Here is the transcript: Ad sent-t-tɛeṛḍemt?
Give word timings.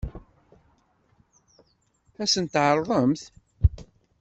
Ad 2.23 2.29
sent-t-tɛeṛḍemt? 2.33 3.21